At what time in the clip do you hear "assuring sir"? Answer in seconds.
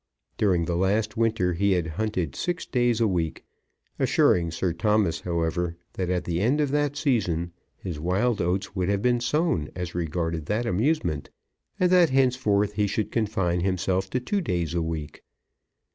3.99-4.73